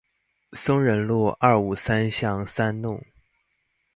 [0.53, 3.05] 松仁路二五三巷三弄